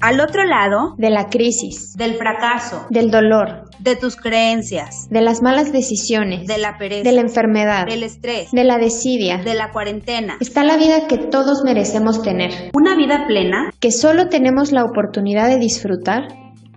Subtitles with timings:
[0.00, 5.42] Al otro lado de la crisis, del fracaso, del dolor, de tus creencias, de las
[5.42, 9.72] malas decisiones, de la pereza, de la enfermedad, del estrés, de la desidia, de la
[9.72, 12.70] cuarentena, está la vida que todos merecemos tener.
[12.74, 13.72] Una vida plena.
[13.80, 16.28] Que solo tenemos la oportunidad de disfrutar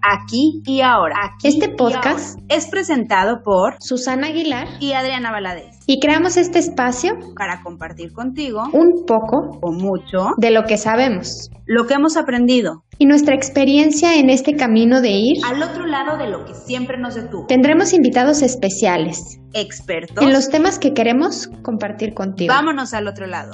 [0.01, 1.35] aquí y ahora.
[1.43, 5.79] este podcast es presentado por Susana Aguilar y Adriana Valadez.
[5.87, 11.49] Y creamos este espacio para compartir contigo un poco o mucho de lo que sabemos,
[11.65, 16.17] lo que hemos aprendido y nuestra experiencia en este camino de ir al otro lado
[16.17, 17.47] de lo que siempre nos detuvo.
[17.47, 22.53] Tendremos invitados especiales, expertos en los temas que queremos compartir contigo.
[22.53, 23.53] Vámonos al otro lado.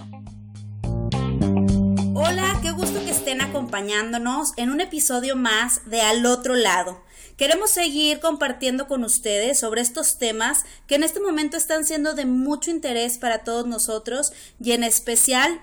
[3.28, 7.04] Estén acompañándonos en un episodio más de Al otro lado.
[7.36, 12.26] Queremos seguir compartiendo con ustedes sobre estos temas que en este momento están siendo de
[12.26, 14.32] mucho interés para todos nosotros
[14.64, 15.60] y en especial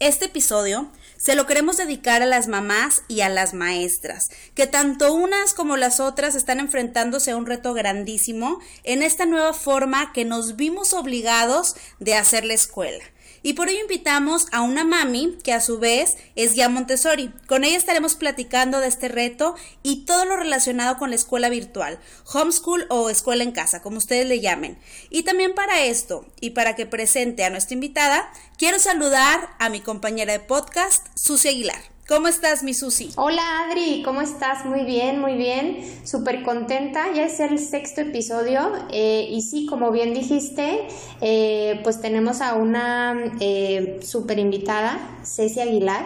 [0.00, 5.14] este episodio se lo queremos dedicar a las mamás y a las maestras, que tanto
[5.14, 10.24] unas como las otras están enfrentándose a un reto grandísimo en esta nueva forma que
[10.24, 13.04] nos vimos obligados de hacer la escuela.
[13.44, 17.30] Y por ello invitamos a una mami que a su vez es guía Montessori.
[17.46, 22.00] Con ella estaremos platicando de este reto y todo lo relacionado con la escuela virtual,
[22.32, 24.78] homeschool o escuela en casa, como ustedes le llamen.
[25.10, 29.80] Y también para esto y para que presente a nuestra invitada, quiero saludar a mi
[29.80, 31.93] compañera de podcast, Susi Aguilar.
[32.06, 33.10] ¿Cómo estás, mi Susi?
[33.16, 34.66] Hola, Adri, ¿cómo estás?
[34.66, 35.78] Muy bien, muy bien.
[36.04, 37.10] Súper contenta.
[37.14, 38.60] Ya es el sexto episodio.
[38.90, 40.86] Eh, y sí, como bien dijiste,
[41.22, 46.04] eh, pues tenemos a una eh, súper invitada, Ceci Aguilar.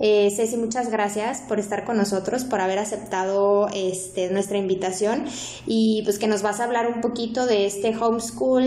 [0.00, 5.26] Eh, Ceci, muchas gracias por estar con nosotros, por haber aceptado este, nuestra invitación
[5.66, 8.64] y pues que nos vas a hablar un poquito de este homeschool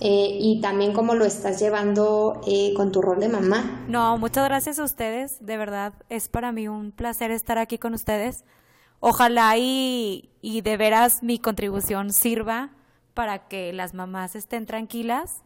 [0.00, 3.84] eh, y también cómo lo estás llevando eh, con tu rol de mamá.
[3.88, 7.94] No, muchas gracias a ustedes, de verdad es para mí un placer estar aquí con
[7.94, 8.44] ustedes.
[9.00, 12.70] Ojalá y, y de veras mi contribución sirva
[13.14, 15.42] para que las mamás estén tranquilas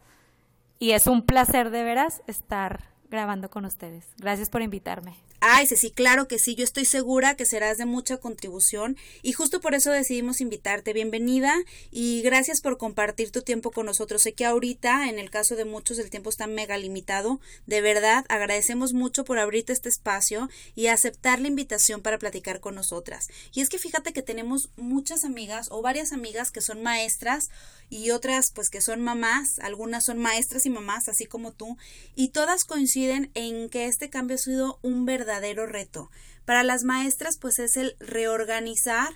[0.79, 4.05] y es un placer de veras estar grabando con ustedes.
[4.19, 5.15] Gracias por invitarme.
[5.47, 9.61] Ay, sí, claro que sí, yo estoy segura que serás de mucha contribución y justo
[9.61, 10.95] por eso decidimos invitarte.
[10.95, 11.55] Bienvenida
[11.91, 14.23] y gracias por compartir tu tiempo con nosotros.
[14.23, 17.41] Sé que ahorita, en el caso de muchos, el tiempo está mega limitado.
[17.67, 22.75] De verdad, agradecemos mucho por abrirte este espacio y aceptar la invitación para platicar con
[22.75, 23.29] nosotras.
[23.53, 27.51] Y es que fíjate que tenemos muchas amigas o varias amigas que son maestras
[27.91, 31.77] y otras pues que son mamás, algunas son maestras y mamás, así como tú,
[32.17, 36.11] y todas coinciden en que este cambio ha sido un verdadero reto.
[36.45, 39.15] Para las maestras, pues es el reorganizar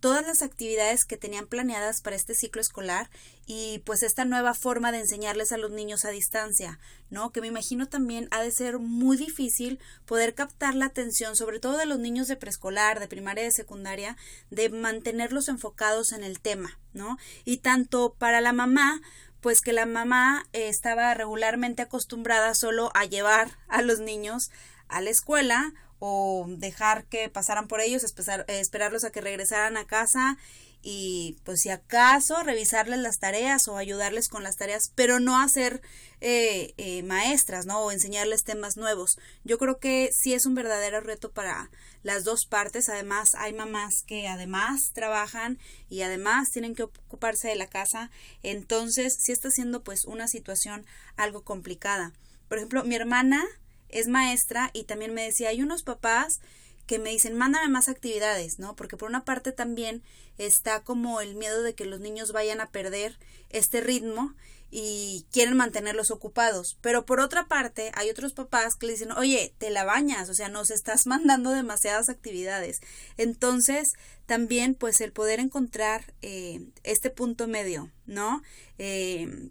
[0.00, 3.10] todas las actividades que tenían planeadas para este ciclo escolar
[3.46, 6.78] y pues esta nueva forma de enseñarles a los niños a distancia,
[7.10, 7.30] ¿no?
[7.32, 11.76] Que me imagino también ha de ser muy difícil poder captar la atención, sobre todo
[11.76, 14.16] de los niños de preescolar, de primaria y de secundaria,
[14.50, 17.18] de mantenerlos enfocados en el tema, ¿no?
[17.44, 19.02] Y tanto para la mamá,
[19.40, 24.50] pues que la mamá estaba regularmente acostumbrada solo a llevar a los niños
[24.90, 28.04] a la escuela o dejar que pasaran por ellos,
[28.48, 30.38] esperarlos a que regresaran a casa
[30.82, 35.82] y pues si acaso revisarles las tareas o ayudarles con las tareas, pero no hacer
[36.22, 37.80] eh, eh, maestras, ¿no?
[37.80, 39.18] O enseñarles temas nuevos.
[39.44, 41.70] Yo creo que sí es un verdadero reto para
[42.02, 42.88] las dos partes.
[42.88, 45.58] Además, hay mamás que además trabajan
[45.90, 48.10] y además tienen que ocuparse de la casa.
[48.42, 50.86] Entonces, sí está siendo pues una situación
[51.16, 52.14] algo complicada.
[52.48, 53.44] Por ejemplo, mi hermana
[53.92, 56.40] es maestra y también me decía, hay unos papás
[56.86, 58.74] que me dicen, mándame más actividades, ¿no?
[58.74, 60.02] Porque por una parte también
[60.38, 63.18] está como el miedo de que los niños vayan a perder
[63.48, 64.34] este ritmo
[64.70, 66.78] y quieren mantenerlos ocupados.
[66.80, 70.34] Pero por otra parte, hay otros papás que le dicen, oye, te la bañas, o
[70.34, 72.80] sea, nos estás mandando demasiadas actividades.
[73.16, 73.92] Entonces,
[74.26, 78.42] también, pues, el poder encontrar eh, este punto medio, ¿no?
[78.78, 79.50] Eh,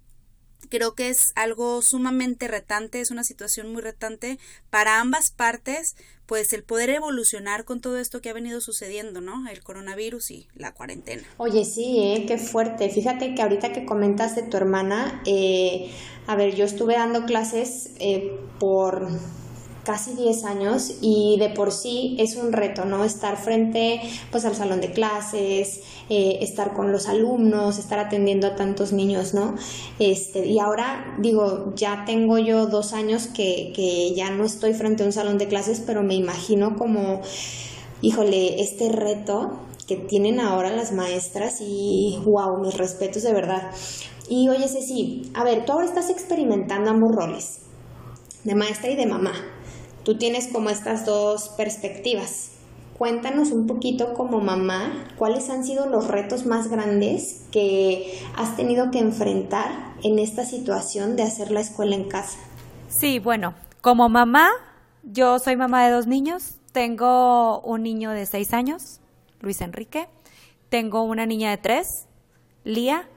[0.69, 4.37] Creo que es algo sumamente retante, es una situación muy retante
[4.69, 5.95] para ambas partes,
[6.25, 9.49] pues el poder evolucionar con todo esto que ha venido sucediendo, ¿no?
[9.49, 11.23] El coronavirus y la cuarentena.
[11.37, 12.25] Oye, sí, ¿eh?
[12.27, 12.89] qué fuerte.
[12.89, 15.89] Fíjate que ahorita que comentas de tu hermana, eh,
[16.27, 19.07] a ver, yo estuve dando clases eh, por
[19.89, 23.03] casi 10 años y de por sí es un reto, ¿no?
[23.03, 23.99] Estar frente
[24.29, 25.81] pues al salón de clases,
[26.11, 29.55] eh, estar con los alumnos, estar atendiendo a tantos niños, ¿no?
[29.97, 35.01] Este, y ahora digo, ya tengo yo dos años que, que ya no estoy frente
[35.01, 37.21] a un salón de clases, pero me imagino como,
[38.03, 39.57] híjole, este reto
[39.87, 43.71] que tienen ahora las maestras y wow, mis respetos de verdad.
[44.29, 47.61] Y oye, Ceci, a ver, tú ahora estás experimentando ambos roles
[48.43, 49.33] de maestra y de mamá.
[50.03, 52.51] Tú tienes como estas dos perspectivas.
[52.97, 58.91] Cuéntanos un poquito como mamá, cuáles han sido los retos más grandes que has tenido
[58.91, 62.37] que enfrentar en esta situación de hacer la escuela en casa.
[62.89, 64.49] Sí, bueno, como mamá,
[65.03, 66.55] yo soy mamá de dos niños.
[66.73, 68.99] Tengo un niño de seis años,
[69.39, 70.07] Luis Enrique.
[70.69, 72.05] Tengo una niña de tres,
[72.63, 73.07] Lía.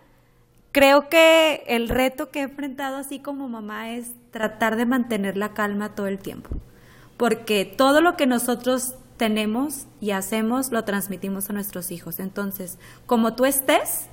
[0.70, 5.52] Creo que el reto que he enfrentado así como mamá es tratar de mantener la
[5.52, 6.50] calma todo el tiempo.
[7.16, 12.18] Porque todo lo que nosotros tenemos y hacemos, lo transmitimos a nuestros hijos.
[12.18, 14.06] Entonces, como tú estés,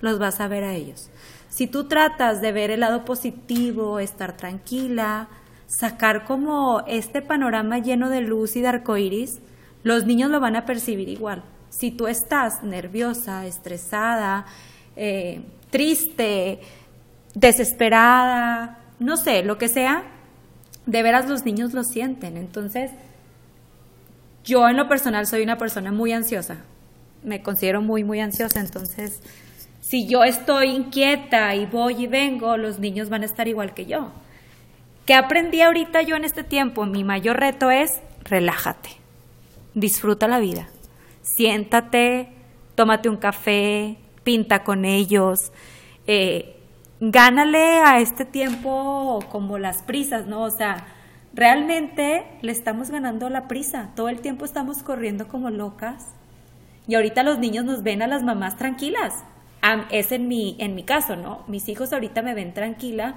[0.00, 1.08] los vas a ver a ellos.
[1.48, 5.28] Si tú tratas de ver el lado positivo, estar tranquila,
[5.66, 9.40] sacar como este panorama lleno de luz y de arcoíris,
[9.82, 11.42] los niños lo van a percibir igual.
[11.70, 14.46] Si tú estás nerviosa, estresada,
[14.96, 16.60] eh, triste,
[17.34, 20.04] desesperada, no sé, lo que sea,
[20.90, 22.36] de veras los niños lo sienten.
[22.36, 22.90] Entonces,
[24.44, 26.64] yo en lo personal soy una persona muy ansiosa.
[27.22, 28.60] Me considero muy, muy ansiosa.
[28.60, 29.22] Entonces,
[29.80, 33.86] si yo estoy inquieta y voy y vengo, los niños van a estar igual que
[33.86, 34.10] yo.
[35.06, 36.86] ¿Qué aprendí ahorita yo en este tiempo?
[36.86, 38.90] Mi mayor reto es relájate.
[39.74, 40.68] Disfruta la vida.
[41.22, 42.32] Siéntate,
[42.74, 45.52] tómate un café, pinta con ellos.
[46.08, 46.59] Eh,
[47.00, 50.42] gánale a este tiempo como las prisas, ¿no?
[50.42, 50.86] O sea,
[51.32, 53.90] realmente le estamos ganando la prisa.
[53.96, 56.08] Todo el tiempo estamos corriendo como locas.
[56.86, 59.24] Y ahorita los niños nos ven a las mamás tranquilas.
[59.90, 61.44] es en mi, en mi caso, ¿no?
[61.48, 63.16] Mis hijos ahorita me ven tranquila.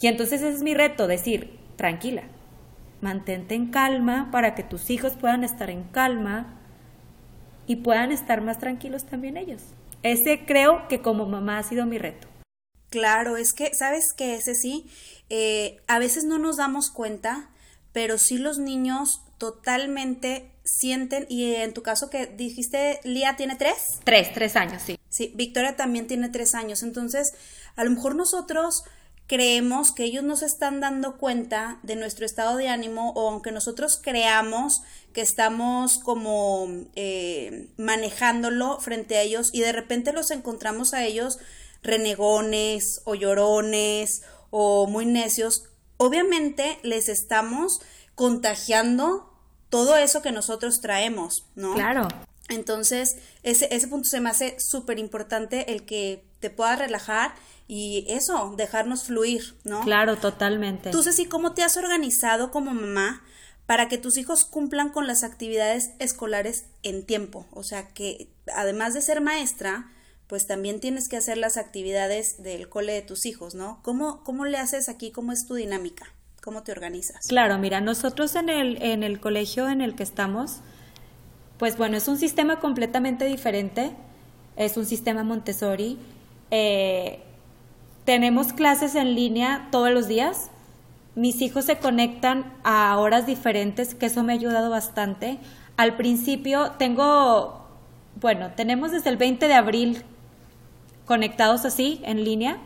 [0.00, 2.22] Y entonces ese es mi reto, decir, tranquila,
[3.00, 6.54] mantente en calma para que tus hijos puedan estar en calma
[7.66, 9.62] y puedan estar más tranquilos también ellos.
[10.04, 12.27] Ese creo que como mamá ha sido mi reto.
[12.90, 14.34] Claro, es que, ¿sabes qué?
[14.34, 14.86] Ese sí,
[15.28, 17.50] eh, a veces no nos damos cuenta,
[17.92, 24.00] pero sí los niños totalmente sienten, y en tu caso que dijiste, Lía tiene tres.
[24.04, 24.98] Tres, tres años, sí.
[25.08, 27.34] Sí, Victoria también tiene tres años, entonces
[27.76, 28.84] a lo mejor nosotros
[29.28, 33.52] creemos que ellos no se están dando cuenta de nuestro estado de ánimo o aunque
[33.52, 34.82] nosotros creamos
[35.12, 41.38] que estamos como eh, manejándolo frente a ellos y de repente los encontramos a ellos
[41.88, 45.64] renegones o llorones o muy necios,
[45.96, 47.80] obviamente les estamos
[48.14, 49.32] contagiando
[49.68, 51.74] todo eso que nosotros traemos, ¿no?
[51.74, 52.08] Claro.
[52.48, 57.34] Entonces, ese, ese punto se me hace súper importante el que te puedas relajar
[57.66, 59.82] y eso, dejarnos fluir, ¿no?
[59.82, 60.88] Claro, totalmente.
[60.88, 63.22] Entonces, Ceci, cómo te has organizado como mamá
[63.66, 67.46] para que tus hijos cumplan con las actividades escolares en tiempo?
[67.50, 69.92] O sea, que además de ser maestra,
[70.28, 73.80] pues también tienes que hacer las actividades del cole de tus hijos, ¿no?
[73.82, 75.10] ¿Cómo, cómo le haces aquí?
[75.10, 76.06] ¿Cómo es tu dinámica?
[76.42, 77.26] ¿Cómo te organizas?
[77.26, 80.58] Claro, mira, nosotros en el, en el colegio en el que estamos,
[81.58, 83.92] pues bueno, es un sistema completamente diferente,
[84.56, 85.98] es un sistema Montessori.
[86.50, 87.20] Eh,
[88.04, 90.50] tenemos clases en línea todos los días.
[91.14, 95.38] Mis hijos se conectan a horas diferentes, que eso me ha ayudado bastante.
[95.78, 97.66] Al principio tengo,
[98.20, 100.04] bueno, tenemos desde el 20 de abril
[101.08, 102.58] conectados así, en línea.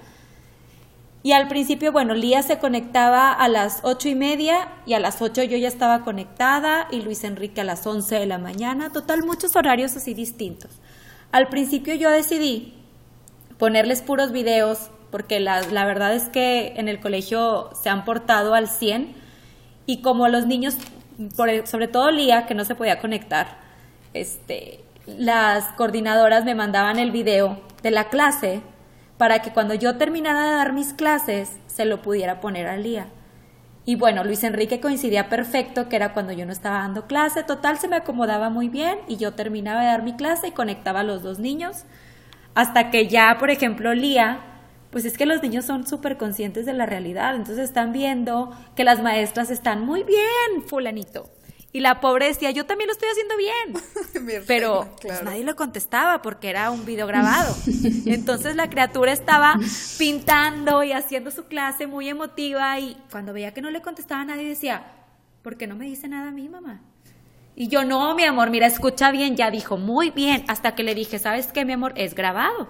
[1.23, 5.22] Y al principio, bueno, Lía se conectaba a las ocho y media y a las
[5.22, 8.91] ocho yo ya estaba conectada y Luis Enrique a las once de la mañana.
[8.91, 10.72] Total, muchos horarios así distintos.
[11.31, 12.75] Al principio yo decidí
[13.56, 18.55] ponerles puros videos porque la, la verdad es que en el colegio se han portado
[18.55, 19.15] al 100
[19.87, 20.77] y como los niños,
[21.37, 23.58] sobre todo Lía, que no se podía conectar,
[24.15, 28.63] este, las coordinadoras me mandaban el video de la clase
[29.19, 33.09] para que cuando yo terminara de dar mis clases se lo pudiera poner al día.
[33.85, 37.79] Y bueno, Luis Enrique coincidía perfecto, que era cuando yo no estaba dando clase, total
[37.79, 41.05] se me acomodaba muy bien y yo terminaba de dar mi clase y conectaba a
[41.05, 41.85] los dos niños,
[42.55, 44.39] hasta que ya, por ejemplo, Lía,
[44.91, 48.85] pues es que los niños son súper conscientes de la realidad, entonces están viendo que
[48.85, 51.29] las maestras están muy bien, fulanito,
[51.74, 54.43] y la pobre decía, yo también lo estoy haciendo bien.
[54.46, 57.56] Pero pues, nadie le contestaba porque era un video grabado.
[58.05, 59.58] Entonces la criatura estaba
[59.98, 64.24] pintando y haciendo su clase muy emotiva y cuando veía que no le contestaba a
[64.26, 64.84] nadie decía,
[65.41, 66.82] ¿por qué no me dice nada a mí, mamá?
[67.55, 70.94] Y yo, no, mi amor, mira, escucha bien, ya dijo, muy bien, hasta que le
[70.94, 71.93] dije, ¿sabes qué, mi amor?
[71.96, 72.69] Es grabado.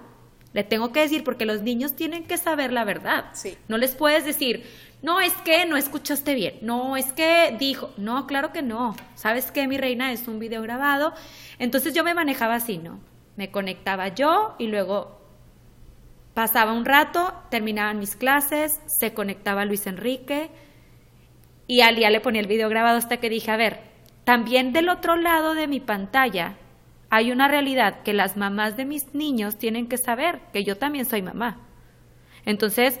[0.53, 3.25] Le tengo que decir porque los niños tienen que saber la verdad.
[3.33, 3.57] Sí.
[3.67, 4.65] No les puedes decir,
[5.03, 9.51] no, es que no escuchaste bien, no, es que dijo, no, claro que no, ¿sabes
[9.51, 10.13] qué, mi reina?
[10.13, 11.13] Es un video grabado.
[11.59, 13.01] Entonces yo me manejaba así, ¿no?
[13.35, 15.19] Me conectaba yo y luego
[16.33, 20.49] pasaba un rato, terminaban mis clases, se conectaba Luis Enrique
[21.67, 23.81] Y al día le ponía el video grabado hasta que dije, a ver,
[24.23, 26.55] también del otro lado de mi pantalla
[27.09, 31.05] hay una realidad que las mamás de mis niños tienen que saber, que yo también
[31.05, 31.59] soy mamá.
[32.45, 32.99] Entonces,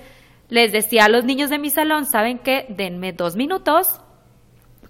[0.53, 2.67] les decía a los niños de mi salón, ¿saben qué?
[2.69, 3.99] Denme dos minutos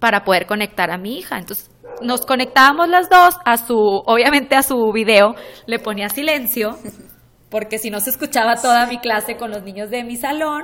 [0.01, 1.37] para poder conectar a mi hija.
[1.37, 6.77] Entonces, nos conectábamos las dos a su, obviamente a su video, le ponía silencio,
[7.49, 10.63] porque si no se escuchaba toda mi clase con los niños de mi salón,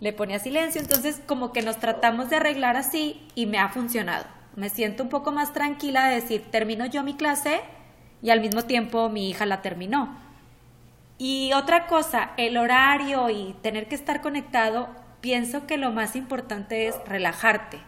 [0.00, 4.26] le ponía silencio, entonces como que nos tratamos de arreglar así y me ha funcionado.
[4.56, 7.62] Me siento un poco más tranquila de decir, termino yo mi clase
[8.20, 10.23] y al mismo tiempo mi hija la terminó.
[11.18, 14.88] Y otra cosa, el horario y tener que estar conectado,
[15.20, 17.78] pienso que lo más importante es relajarte.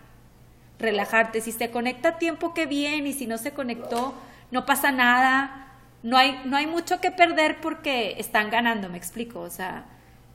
[0.78, 1.40] Relajarte.
[1.40, 4.14] Si se conecta a tiempo, que bien, y si no se conectó,
[4.50, 5.73] no pasa nada.
[6.02, 9.40] No hay, no hay mucho que perder porque están ganando, me explico.
[9.40, 9.87] O sea,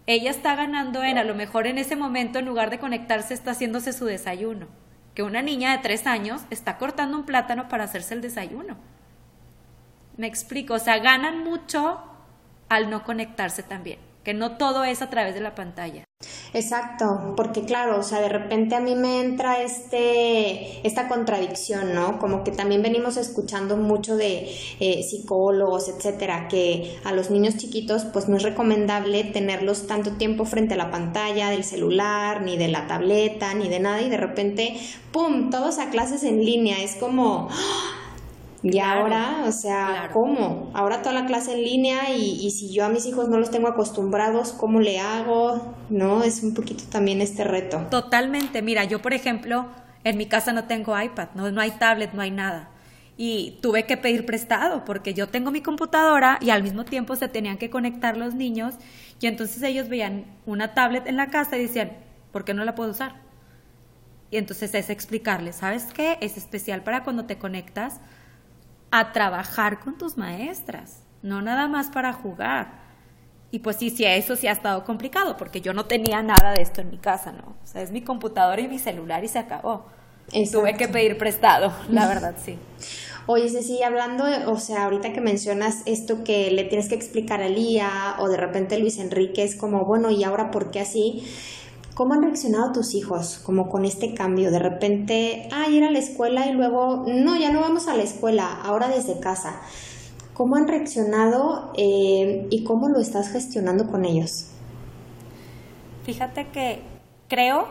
[0.05, 3.51] ella está ganando en, a lo mejor en ese momento, en lugar de conectarse, está
[3.51, 4.67] haciéndose su desayuno.
[5.15, 8.77] Que una niña de tres años está cortando un plátano para hacerse el desayuno.
[10.17, 12.10] Me explico, o sea, ganan mucho
[12.71, 16.05] al no conectarse también, que no todo es a través de la pantalla.
[16.53, 22.17] Exacto, porque claro, o sea, de repente a mí me entra este, esta contradicción, ¿no?
[22.17, 24.49] Como que también venimos escuchando mucho de
[24.79, 30.45] eh, psicólogos, etcétera, que a los niños chiquitos pues no es recomendable tenerlos tanto tiempo
[30.45, 34.17] frente a la pantalla del celular, ni de la tableta, ni de nada, y de
[34.17, 34.77] repente,
[35.11, 37.49] ¡pum!, todos a clases en línea, es como...
[38.63, 40.69] Y ahora, o sea, ¿cómo?
[40.75, 43.49] Ahora toda la clase en línea y, y, si yo a mis hijos no los
[43.49, 45.75] tengo acostumbrados, ¿cómo le hago?
[45.89, 46.23] ¿No?
[46.23, 47.87] Es un poquito también este reto.
[47.89, 48.61] Totalmente.
[48.61, 49.65] Mira, yo por ejemplo,
[50.03, 52.69] en mi casa no tengo iPad, no, no hay tablet, no hay nada.
[53.17, 57.27] Y tuve que pedir prestado porque yo tengo mi computadora y al mismo tiempo se
[57.27, 58.75] tenían que conectar los niños
[59.19, 61.91] y entonces ellos veían una tablet en la casa y decían,
[62.31, 63.21] ¿por qué no la puedo usar?
[64.31, 66.17] Y entonces es explicarles, ¿sabes qué?
[66.21, 67.99] Es especial para cuando te conectas
[68.91, 72.81] a trabajar con tus maestras, no nada más para jugar.
[73.49, 76.61] Y pues sí, sí, eso sí ha estado complicado, porque yo no tenía nada de
[76.61, 77.55] esto en mi casa, ¿no?
[77.63, 79.85] O sea, es mi computadora y mi celular y se acabó.
[80.51, 82.57] Tuve que pedir prestado, la verdad, sí.
[83.27, 87.49] Oye, Ceci, hablando, o sea, ahorita que mencionas esto que le tienes que explicar a
[87.49, 91.23] Lía o de repente Luis Enrique es como, bueno, ¿y ahora por qué así?
[91.95, 94.49] ¿Cómo han reaccionado tus hijos como con este cambio?
[94.49, 98.03] De repente, ah, ir a la escuela y luego, no, ya no vamos a la
[98.03, 99.61] escuela, ahora desde casa.
[100.33, 104.47] ¿Cómo han reaccionado eh, y cómo lo estás gestionando con ellos?
[106.05, 106.81] Fíjate que
[107.27, 107.67] creo,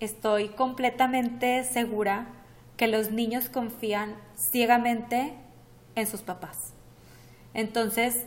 [0.00, 2.28] estoy completamente segura
[2.76, 5.34] que los niños confían ciegamente
[5.94, 6.72] en sus papás.
[7.54, 8.24] Entonces,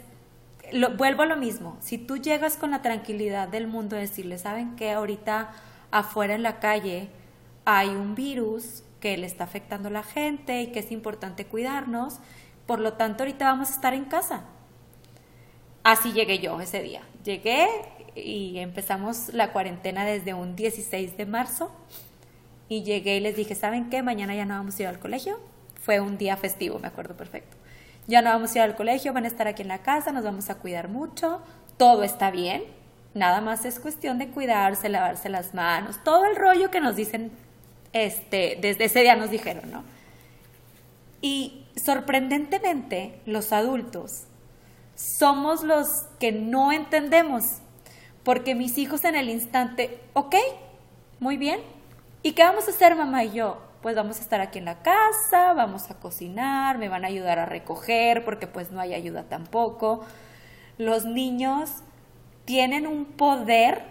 [0.97, 4.75] vuelvo a lo mismo, si tú llegas con la tranquilidad del mundo a decirle, ¿saben
[4.75, 5.51] que ahorita
[5.91, 7.09] afuera en la calle
[7.65, 12.19] hay un virus que le está afectando a la gente y que es importante cuidarnos?
[12.65, 14.43] Por lo tanto, ahorita vamos a estar en casa.
[15.83, 17.01] Así llegué yo ese día.
[17.23, 17.67] Llegué
[18.15, 21.71] y empezamos la cuarentena desde un 16 de marzo
[22.69, 24.01] y llegué y les dije, ¿saben qué?
[24.01, 25.39] Mañana ya no vamos a ir al colegio.
[25.79, 27.55] Fue un día festivo, me acuerdo perfecto
[28.07, 30.23] ya no vamos a ir al colegio, van a estar aquí en la casa, nos
[30.23, 31.41] vamos a cuidar mucho,
[31.77, 32.63] todo está bien,
[33.13, 37.31] nada más es cuestión de cuidarse, lavarse las manos, todo el rollo que nos dicen,
[37.93, 39.83] este, desde ese día nos dijeron, ¿no?
[41.21, 44.25] Y sorprendentemente, los adultos
[44.95, 47.59] somos los que no entendemos,
[48.23, 50.35] porque mis hijos en el instante, ok,
[51.19, 51.59] muy bien,
[52.21, 53.64] ¿y qué vamos a hacer mamá y yo?
[53.85, 57.37] Pues vamos a estar aquí en la casa, vamos a cocinar, me van a ayudar
[57.37, 60.03] a recoger porque pues no hay ayuda tampoco.
[60.79, 61.83] Los niños
[62.45, 63.83] tienen un poder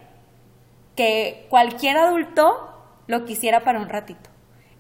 [0.97, 2.75] que cualquier adulto
[3.07, 4.31] lo quisiera para un ratito.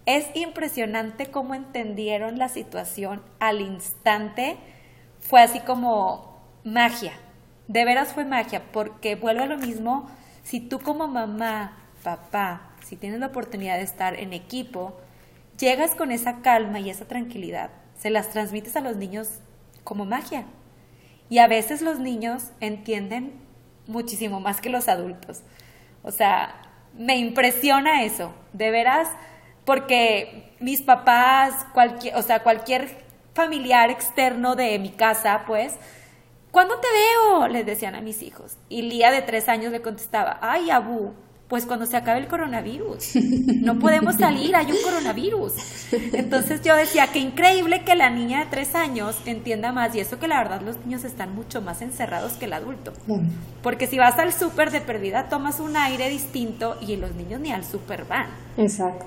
[0.04, 4.56] Es impresionante cómo entendieron la situación al instante.
[5.20, 7.12] Fue así como magia.
[7.68, 10.10] De veras fue magia, porque vuelvo a lo mismo,
[10.42, 14.98] si tú como mamá, papá, si tienes la oportunidad de estar en equipo,
[15.58, 19.28] llegas con esa calma y esa tranquilidad, se las transmites a los niños
[19.82, 20.46] como magia.
[21.28, 23.32] Y a veces los niños entienden
[23.86, 25.42] muchísimo más que los adultos.
[26.02, 26.54] O sea,
[26.96, 29.08] me impresiona eso, de veras,
[29.64, 35.74] porque mis papás, cualquier, o sea, cualquier familiar externo de mi casa, pues,
[36.50, 37.48] ¿cuándo te veo?
[37.48, 38.58] Les decían a mis hijos.
[38.68, 41.14] Y Lía de tres años le contestaba, ay, Abu,
[41.48, 43.16] pues cuando se acabe el coronavirus.
[43.64, 45.52] No podemos salir, hay un coronavirus.
[46.12, 50.18] Entonces yo decía, qué increíble que la niña de tres años entienda más y eso
[50.18, 52.92] que la verdad los niños están mucho más encerrados que el adulto.
[53.62, 57.52] Porque si vas al súper de perdida tomas un aire distinto y los niños ni
[57.52, 58.26] al súper van.
[58.58, 59.06] Exacto.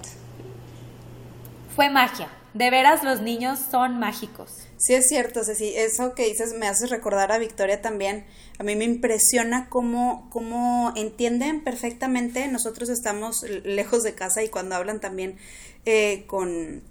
[1.76, 2.30] Fue magia.
[2.54, 4.52] De veras los niños son mágicos.
[4.78, 5.74] Sí, es cierto, Ceci.
[5.76, 8.26] Eso que dices me hace recordar a Victoria también.
[8.58, 12.48] A mí me impresiona cómo, cómo entienden perfectamente.
[12.48, 15.38] Nosotros estamos lejos de casa y cuando hablan también
[15.86, 16.84] eh, con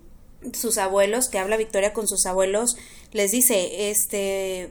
[0.52, 2.76] sus abuelos, que habla Victoria con sus abuelos,
[3.12, 4.70] les dice, este,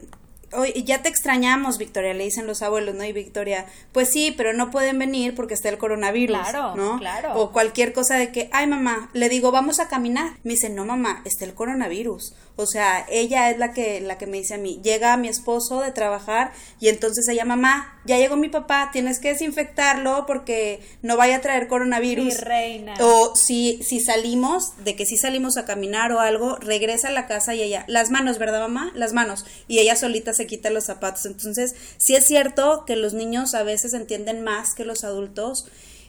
[0.52, 3.04] Oye, ya te extrañamos, Victoria, le dicen los abuelos, ¿no?
[3.04, 6.98] Y Victoria, pues sí, pero no pueden venir porque está el coronavirus, claro, ¿no?
[6.98, 7.34] Claro.
[7.34, 10.38] O cualquier cosa de que, ay, mamá, le digo, vamos a caminar.
[10.44, 12.34] Me dice, no, mamá, está el coronavirus.
[12.54, 15.82] O sea, ella es la que, la que me dice a mí, llega mi esposo
[15.82, 21.16] de trabajar y entonces ella, mamá, ya llegó mi papá, tienes que desinfectarlo porque no
[21.16, 22.24] vaya a traer coronavirus.
[22.24, 22.94] Mi reina.
[23.00, 27.26] O si, si salimos, de que si salimos a caminar o algo, regresa a la
[27.26, 28.90] casa y ella, las manos, ¿verdad, mamá?
[28.94, 29.44] Las manos.
[29.68, 31.26] Y ella solita se quita los zapatos.
[31.26, 35.66] Entonces, sí es cierto que los niños a veces entienden más que los adultos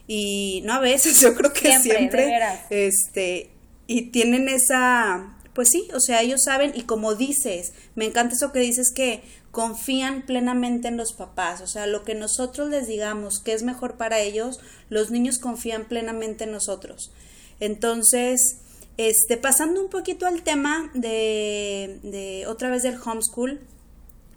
[0.08, 3.52] y no a veces, yo creo que siempre, siempre este
[3.88, 8.52] y tienen esa pues sí, o sea, ellos saben y como dices, me encanta eso
[8.52, 13.40] que dices que confían plenamente en los papás, o sea, lo que nosotros les digamos
[13.40, 17.12] que es mejor para ellos, los niños confían plenamente en nosotros.
[17.60, 18.60] Entonces,
[18.98, 23.60] este, pasando un poquito al tema de, de otra vez del homeschool,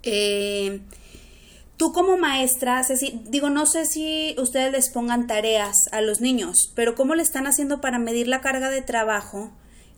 [0.02, 0.80] eh,
[1.76, 2.82] tú como maestra,
[3.24, 7.46] digo, no sé si ustedes les pongan tareas a los niños, pero ¿cómo le están
[7.46, 9.50] haciendo para medir la carga de trabajo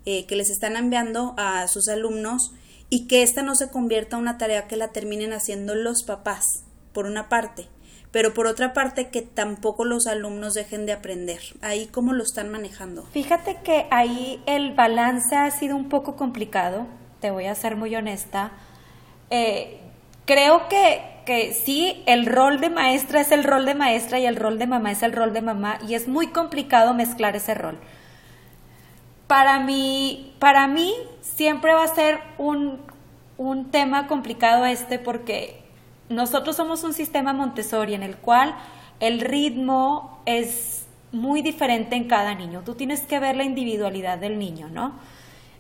[0.04, 2.52] eh, que les están enviando a sus alumnos
[2.88, 6.64] y que esta no se convierta en una tarea que la terminen haciendo los papás,
[6.92, 7.66] por una parte,
[8.10, 11.40] pero por otra parte que tampoco los alumnos dejen de aprender.
[11.62, 13.04] Ahí cómo lo están manejando.
[13.06, 16.86] Fíjate que ahí el balance ha sido un poco complicado,
[17.20, 18.52] te voy a ser muy honesta.
[19.30, 19.81] Eh,
[20.24, 24.36] creo que, que sí, el rol de maestra es el rol de maestra y el
[24.36, 27.78] rol de mamá es el rol de mamá y es muy complicado mezclar ese rol
[29.32, 30.92] para mí, para mí
[31.22, 32.82] siempre va a ser un,
[33.38, 35.64] un tema complicado este porque
[36.10, 38.54] nosotros somos un sistema Montessori en el cual
[39.00, 42.60] el ritmo es muy diferente en cada niño.
[42.62, 44.92] Tú tienes que ver la individualidad del niño, ¿no?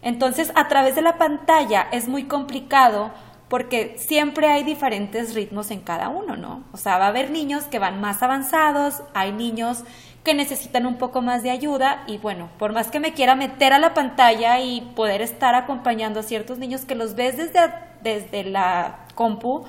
[0.02, 3.10] Entonces, a través de la pantalla es muy complicado
[3.52, 6.64] porque siempre hay diferentes ritmos en cada uno, ¿no?
[6.72, 9.84] O sea, va a haber niños que van más avanzados, hay niños
[10.24, 13.74] que necesitan un poco más de ayuda y bueno, por más que me quiera meter
[13.74, 17.60] a la pantalla y poder estar acompañando a ciertos niños que los ves desde,
[18.02, 19.64] desde la compu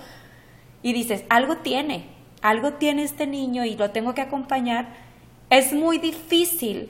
[0.82, 2.06] y dices, algo tiene,
[2.42, 4.94] algo tiene este niño y lo tengo que acompañar,
[5.50, 6.90] es muy difícil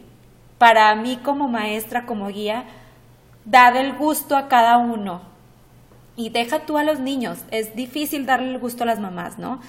[0.60, 2.66] para mí como maestra, como guía,
[3.46, 5.33] dar el gusto a cada uno.
[6.16, 9.60] Y deja tú a los niños, es difícil darle el gusto a las mamás, ¿no?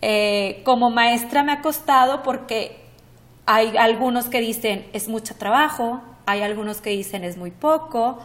[0.00, 2.82] Eh, como maestra me ha costado porque
[3.46, 8.18] hay algunos que dicen es mucho trabajo, hay algunos que dicen es muy poco.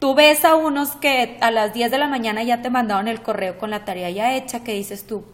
[0.00, 3.22] Tú ves a unos que a las 10 de la mañana ya te mandaron el
[3.22, 5.24] correo con la tarea ya hecha, que dices tú,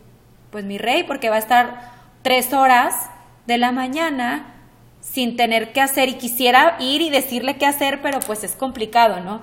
[0.50, 3.09] pues mi rey, porque va a estar tres horas
[3.46, 4.55] de la mañana
[5.00, 9.20] sin tener que hacer y quisiera ir y decirle qué hacer, pero pues es complicado,
[9.20, 9.40] ¿no?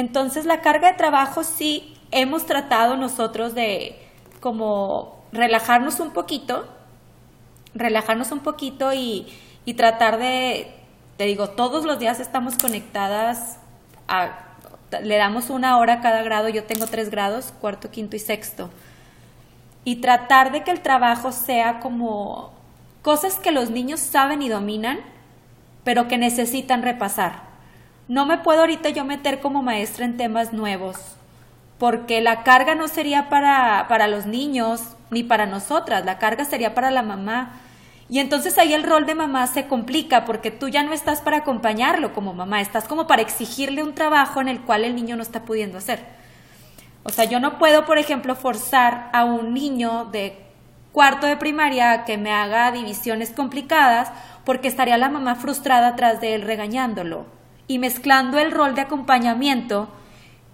[0.00, 4.00] Entonces la carga de trabajo sí hemos tratado nosotros de
[4.40, 6.66] como relajarnos un poquito,
[7.74, 9.26] relajarnos un poquito y,
[9.76, 10.74] tratar de,
[11.18, 13.58] te digo, todos los días estamos conectadas,
[15.02, 18.70] le damos una hora a cada grado, yo tengo tres grados, cuarto, quinto y sexto,
[19.84, 22.52] y tratar de que el trabajo sea como
[23.02, 24.98] cosas que los niños saben y dominan,
[25.84, 27.49] pero que necesitan repasar.
[28.10, 30.96] No me puedo ahorita yo meter como maestra en temas nuevos,
[31.78, 36.74] porque la carga no sería para, para los niños ni para nosotras, la carga sería
[36.74, 37.60] para la mamá.
[38.08, 41.36] Y entonces ahí el rol de mamá se complica porque tú ya no estás para
[41.36, 45.22] acompañarlo como mamá, estás como para exigirle un trabajo en el cual el niño no
[45.22, 46.00] está pudiendo hacer.
[47.04, 50.36] O sea, yo no puedo, por ejemplo, forzar a un niño de
[50.90, 54.10] cuarto de primaria que me haga divisiones complicadas
[54.44, 57.38] porque estaría la mamá frustrada atrás de él regañándolo
[57.70, 59.88] y mezclando el rol de acompañamiento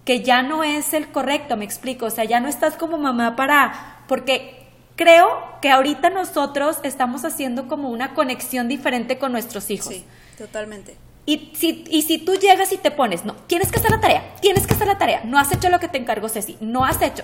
[0.05, 3.35] que ya no es el correcto, me explico, o sea, ya no estás como mamá
[3.35, 5.27] para, porque creo
[5.59, 9.95] que ahorita nosotros estamos haciendo como una conexión diferente con nuestros hijos.
[9.95, 10.05] Sí,
[10.37, 10.95] totalmente.
[11.25, 14.35] Y si, y si tú llegas y te pones, no, tienes que hacer la tarea,
[14.39, 17.01] tienes que hacer la tarea, no has hecho lo que te encargó Ceci, no has
[17.01, 17.23] hecho.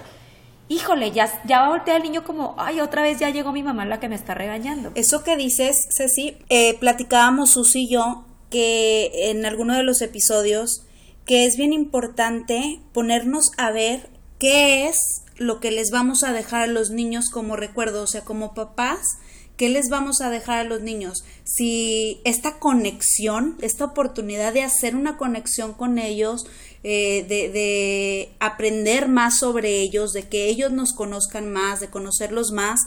[0.70, 3.62] híjole, ya, ya va a voltear el niño como, ay, otra vez ya llegó mi
[3.62, 4.92] mamá la que me está regañando.
[4.96, 10.84] Eso que dices, Ceci, eh, platicábamos Susi y yo que en alguno de los episodios
[11.26, 16.62] que es bien importante ponernos a ver qué es lo que les vamos a dejar
[16.62, 19.00] a los niños como recuerdo, o sea, como papás,
[19.58, 21.26] ¿qué les vamos a dejar a los niños?
[21.46, 26.46] Si esta conexión, esta oportunidad de hacer una conexión con ellos,
[26.84, 32.52] eh, de, de aprender más sobre ellos, de que ellos nos conozcan más, de conocerlos
[32.52, 32.82] más,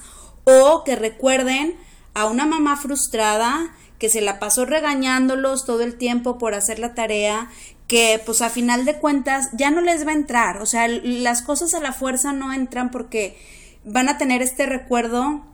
[0.44, 1.76] o que recuerden
[2.14, 6.94] a una mamá frustrada que se la pasó regañándolos todo el tiempo por hacer la
[6.94, 7.50] tarea,
[7.88, 11.42] que pues a final de cuentas ya no les va a entrar, o sea, las
[11.42, 13.36] cosas a la fuerza no entran porque
[13.84, 15.44] van a tener este recuerdo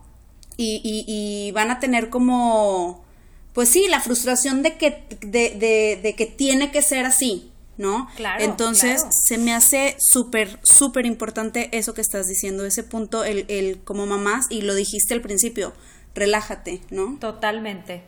[0.57, 3.05] y, y, van a tener como,
[3.52, 8.09] pues sí, la frustración de que, de, de, que tiene que ser así, ¿no?
[8.16, 8.44] Claro.
[8.44, 13.81] Entonces, se me hace súper, súper importante eso que estás diciendo, ese punto, el, el
[13.83, 15.72] como mamás, y lo dijiste al principio,
[16.14, 17.18] relájate, ¿no?
[17.18, 18.03] Totalmente.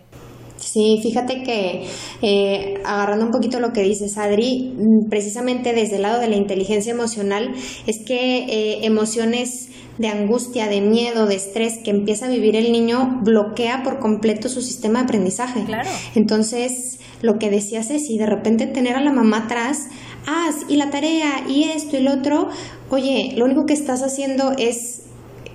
[0.56, 1.86] Sí, fíjate que
[2.22, 6.36] eh, agarrando un poquito lo que dices, Adri, mm, precisamente desde el lado de la
[6.36, 7.54] inteligencia emocional,
[7.86, 12.72] es que eh, emociones de angustia, de miedo, de estrés que empieza a vivir el
[12.72, 15.64] niño bloquea por completo su sistema de aprendizaje.
[15.64, 15.90] Claro.
[16.14, 19.88] Entonces, lo que decías es, si de repente tener a la mamá atrás,
[20.26, 22.48] haz y la tarea y esto y lo otro,
[22.90, 25.02] oye, lo único que estás haciendo es,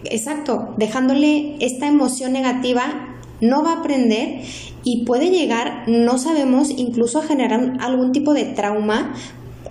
[0.06, 4.42] exacto, dejándole esta emoción negativa no va a aprender
[4.84, 9.14] y puede llegar, no sabemos, incluso a generar algún tipo de trauma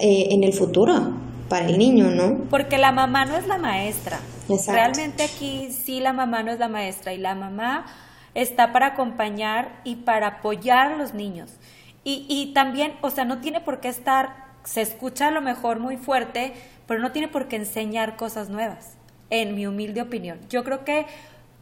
[0.00, 1.14] eh, en el futuro
[1.48, 2.44] para el niño, ¿no?
[2.50, 4.18] Porque la mamá no es la maestra.
[4.66, 7.86] Realmente aquí sí la mamá no es la maestra y la mamá
[8.34, 11.50] está para acompañar y para apoyar a los niños.
[12.04, 15.80] Y, y también, o sea, no tiene por qué estar, se escucha a lo mejor
[15.80, 16.52] muy fuerte,
[16.86, 18.97] pero no tiene por qué enseñar cosas nuevas,
[19.30, 20.40] en mi humilde opinión.
[20.48, 21.06] Yo creo que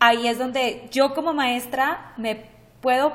[0.00, 2.44] ahí es donde yo como maestra me
[2.80, 3.12] puedo,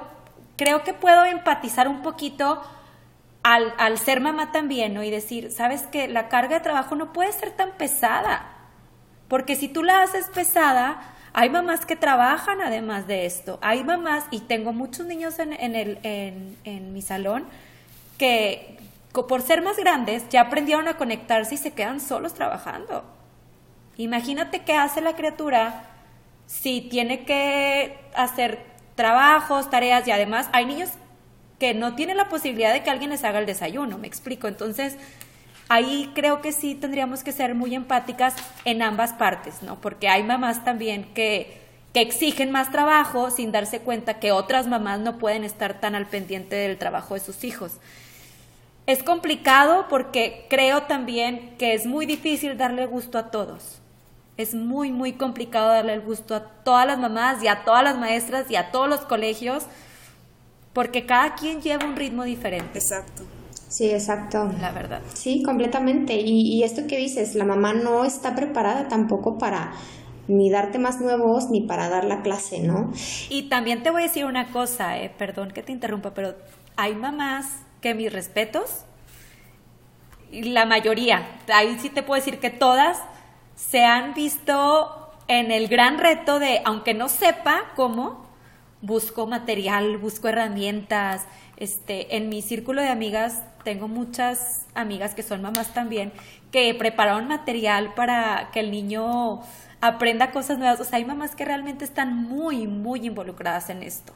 [0.57, 2.61] creo que puedo empatizar un poquito
[3.43, 5.03] al, al ser mamá también, ¿no?
[5.03, 8.45] Y decir, sabes que la carga de trabajo no puede ser tan pesada,
[9.27, 11.01] porque si tú la haces pesada,
[11.33, 15.75] hay mamás que trabajan además de esto, hay mamás, y tengo muchos niños en, en,
[15.75, 17.45] el, en, en mi salón,
[18.17, 18.77] que
[19.13, 23.03] por ser más grandes ya aprendieron a conectarse y se quedan solos trabajando.
[23.97, 25.85] Imagínate qué hace la criatura
[26.51, 28.59] si tiene que hacer
[28.95, 30.89] trabajos, tareas y además hay niños
[31.59, 34.47] que no tienen la posibilidad de que alguien les haga el desayuno, me explico.
[34.47, 34.97] Entonces,
[35.69, 39.79] ahí creo que sí tendríamos que ser muy empáticas en ambas partes, ¿no?
[39.79, 41.61] Porque hay mamás también que,
[41.93, 46.07] que exigen más trabajo sin darse cuenta que otras mamás no pueden estar tan al
[46.07, 47.73] pendiente del trabajo de sus hijos.
[48.87, 53.80] Es complicado porque creo también que es muy difícil darle gusto a todos
[54.37, 57.97] es muy, muy complicado darle el gusto a todas las mamás y a todas las
[57.97, 59.65] maestras y a todos los colegios,
[60.73, 62.79] porque cada quien lleva un ritmo diferente.
[62.79, 63.23] Exacto.
[63.67, 64.51] Sí, exacto.
[64.59, 65.01] La verdad.
[65.13, 66.15] Sí, completamente.
[66.15, 69.73] Y, y esto que dices, la mamá no está preparada tampoco para
[70.27, 72.91] ni darte más nuevos ni para dar la clase, ¿no?
[73.29, 76.35] Y también te voy a decir una cosa, eh, perdón que te interrumpa, pero
[76.77, 77.47] hay mamás
[77.81, 78.85] que mis respetos,
[80.31, 83.01] la mayoría, ahí sí te puedo decir que todas
[83.69, 88.25] se han visto en el gran reto de, aunque no sepa cómo,
[88.81, 91.25] busco material, busco herramientas.
[91.57, 96.11] Este, en mi círculo de amigas tengo muchas amigas que son mamás también
[96.51, 99.41] que prepararon material para que el niño
[99.79, 100.81] aprenda cosas nuevas.
[100.81, 104.13] O sea, hay mamás que realmente están muy, muy involucradas en esto.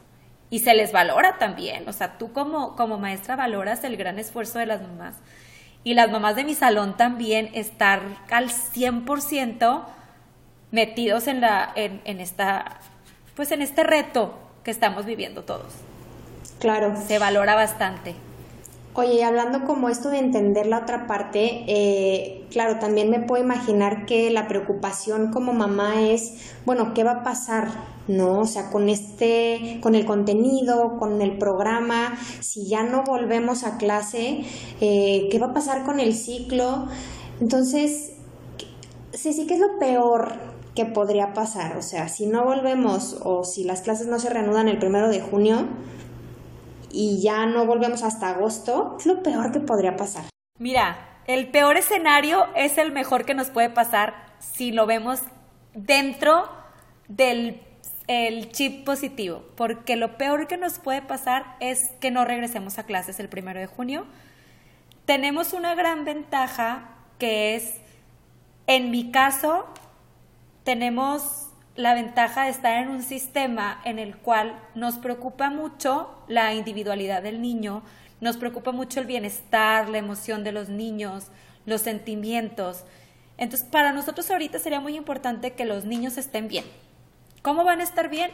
[0.50, 1.88] Y se les valora también.
[1.88, 5.14] O sea, tú como, como maestra valoras el gran esfuerzo de las mamás
[5.86, 9.84] y las mamás de mi salón también estar al 100%
[10.72, 12.80] metidos en, la, en, en, esta,
[13.36, 15.74] pues en este reto que estamos viviendo todos.
[16.58, 16.96] Claro.
[17.06, 18.16] Se valora bastante.
[18.98, 24.06] Oye, hablando como esto de entender la otra parte, eh, claro, también me puedo imaginar
[24.06, 27.68] que la preocupación como mamá es, bueno, ¿qué va a pasar?
[28.08, 28.40] ¿No?
[28.40, 33.76] O sea, con este, con el contenido, con el programa, si ya no volvemos a
[33.76, 34.46] clase,
[34.80, 36.86] eh, ¿qué va a pasar con el ciclo?
[37.38, 38.14] Entonces,
[39.12, 40.32] sí, sí, ¿qué es lo peor
[40.74, 41.76] que podría pasar?
[41.76, 45.20] O sea, si no volvemos o si las clases no se reanudan el primero de
[45.20, 45.66] junio,
[46.96, 50.24] y ya no volvemos hasta agosto, es lo peor que podría pasar.
[50.58, 55.20] Mira, el peor escenario es el mejor que nos puede pasar si lo vemos
[55.74, 56.48] dentro
[57.08, 57.60] del
[58.08, 62.84] el chip positivo, porque lo peor que nos puede pasar es que no regresemos a
[62.84, 64.06] clases el primero de junio.
[65.04, 67.74] Tenemos una gran ventaja que es,
[68.68, 69.66] en mi caso,
[70.62, 71.45] tenemos
[71.76, 77.22] la ventaja de estar en un sistema en el cual nos preocupa mucho la individualidad
[77.22, 77.82] del niño,
[78.20, 81.28] nos preocupa mucho el bienestar, la emoción de los niños,
[81.66, 82.84] los sentimientos.
[83.36, 86.64] Entonces, para nosotros ahorita sería muy importante que los niños estén bien.
[87.42, 88.30] ¿Cómo van a estar bien?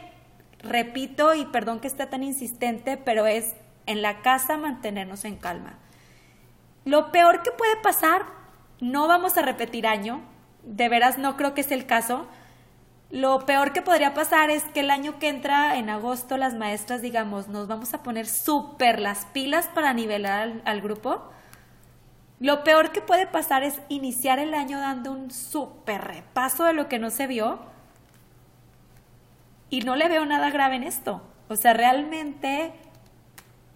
[0.59, 3.53] Repito, y perdón que esté tan insistente, pero es
[3.85, 5.77] en la casa mantenernos en calma.
[6.85, 8.23] Lo peor que puede pasar,
[8.79, 10.21] no vamos a repetir año,
[10.63, 12.27] de veras no creo que sea el caso.
[13.13, 17.01] Lo peor que podría pasar es que el año que entra, en agosto, las maestras,
[17.01, 21.29] digamos, nos vamos a poner súper las pilas para nivelar al, al grupo
[22.43, 26.89] lo peor que puede pasar es iniciar el año dando un súper repaso de lo
[26.89, 27.57] que no se vio
[29.69, 31.21] y no le veo nada grave en esto.
[31.47, 32.73] O sea, realmente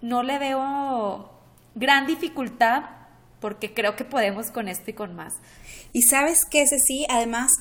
[0.01, 1.31] no le veo
[1.75, 2.83] gran dificultad
[3.39, 5.35] porque creo que podemos con esto y con más.
[5.93, 7.53] Y sabes que ese sí, además,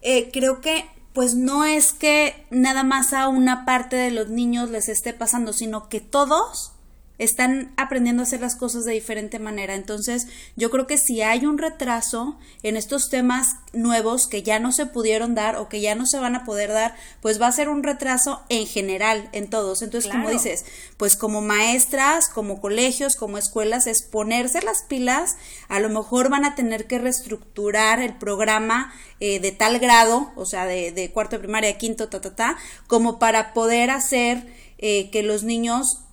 [0.00, 4.68] eh, creo que pues no es que nada más a una parte de los niños
[4.70, 6.73] les esté pasando, sino que todos
[7.18, 9.74] están aprendiendo a hacer las cosas de diferente manera.
[9.74, 14.72] Entonces, yo creo que si hay un retraso en estos temas nuevos que ya no
[14.72, 17.52] se pudieron dar o que ya no se van a poder dar, pues va a
[17.52, 19.82] ser un retraso en general en todos.
[19.82, 20.64] Entonces, como dices,
[20.96, 25.36] pues como maestras, como colegios, como escuelas, es ponerse las pilas.
[25.68, 30.46] A lo mejor van a tener que reestructurar el programa eh, de tal grado, o
[30.46, 32.56] sea, de, de cuarto de primaria, quinto, ta, ta, ta,
[32.88, 34.46] como para poder hacer
[34.78, 36.03] eh, que los niños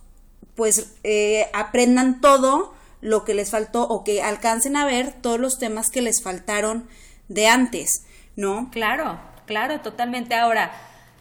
[0.54, 5.58] pues eh, aprendan todo lo que les faltó o que alcancen a ver todos los
[5.58, 6.88] temas que les faltaron
[7.28, 8.70] de antes, ¿no?
[8.70, 10.34] Claro, claro, totalmente.
[10.34, 10.72] Ahora,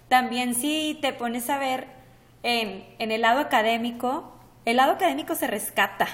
[0.10, 1.88] también si te pones a ver
[2.44, 4.32] en, en el lado académico,
[4.65, 6.08] el lado académico se rescata.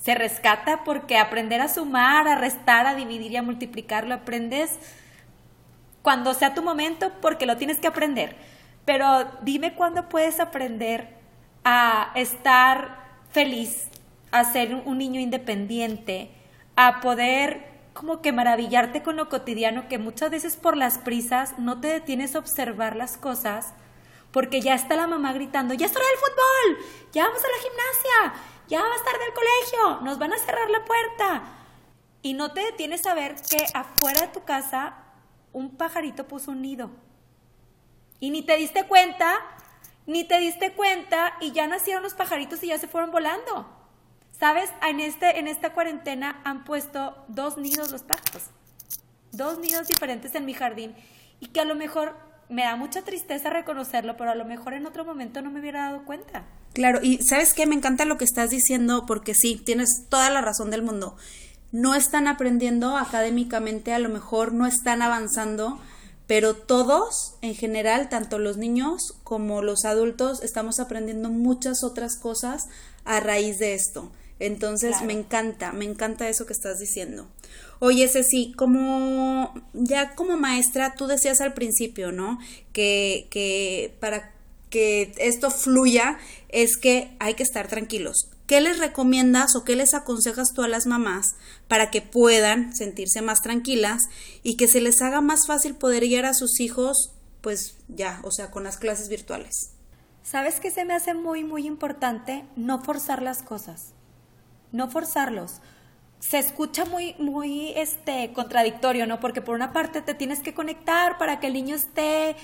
[0.00, 4.70] Se rescata porque aprender a sumar, a restar, a dividir y a multiplicar lo aprendes
[6.02, 8.36] cuando sea tu momento porque lo tienes que aprender.
[8.84, 11.08] Pero dime cuándo puedes aprender
[11.68, 13.88] a estar feliz,
[14.30, 16.30] a ser un niño independiente,
[16.76, 21.80] a poder como que maravillarte con lo cotidiano, que muchas veces por las prisas no
[21.80, 23.74] te detienes a observar las cosas,
[24.30, 27.58] porque ya está la mamá gritando, ya es hora del fútbol, ya vamos a la
[27.58, 31.42] gimnasia, ya va a estar del colegio, nos van a cerrar la puerta.
[32.22, 34.98] Y no te detienes a ver que afuera de tu casa
[35.52, 36.90] un pajarito puso un nido.
[38.20, 39.55] Y ni te diste cuenta
[40.06, 43.72] ni te diste cuenta y ya nacieron los pajaritos y ya se fueron volando.
[44.38, 44.70] ¿Sabes?
[44.86, 48.44] En, este, en esta cuarentena han puesto dos nidos los pájaros.
[49.32, 50.94] Dos nidos diferentes en mi jardín
[51.40, 52.16] y que a lo mejor
[52.48, 55.86] me da mucha tristeza reconocerlo, pero a lo mejor en otro momento no me hubiera
[55.86, 56.44] dado cuenta.
[56.74, 60.42] Claro, y sabes qué, me encanta lo que estás diciendo porque sí, tienes toda la
[60.42, 61.16] razón del mundo.
[61.72, 65.80] No están aprendiendo académicamente, a lo mejor no están avanzando,
[66.26, 72.68] pero todos, en general, tanto los niños como los adultos, estamos aprendiendo muchas otras cosas
[73.04, 74.10] a raíz de esto.
[74.38, 77.26] Entonces me encanta, me encanta eso que estás diciendo.
[77.78, 82.38] Oye, Ceci, como ya como maestra, tú decías al principio, ¿no?
[82.72, 84.34] Que, que para
[84.68, 88.28] que esto fluya es que hay que estar tranquilos.
[88.46, 91.34] ¿Qué les recomiendas o qué les aconsejas tú a las mamás
[91.66, 94.08] para que puedan sentirse más tranquilas
[94.44, 98.30] y que se les haga más fácil poder guiar a sus hijos, pues ya, o
[98.30, 99.72] sea, con las clases virtuales?
[100.22, 102.44] ¿Sabes qué se me hace muy, muy importante?
[102.54, 103.94] No forzar las cosas.
[104.70, 105.60] No forzarlos.
[106.20, 109.18] Se escucha muy, muy este, contradictorio, ¿no?
[109.18, 112.36] Porque por una parte te tienes que conectar para que el niño esté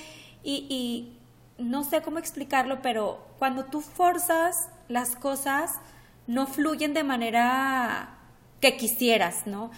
[0.43, 1.19] y, y
[1.63, 5.81] no sé cómo explicarlo, pero cuando tú forzas las cosas,
[6.27, 8.19] no fluyen de manera
[8.61, 9.71] que quisieras, ¿no?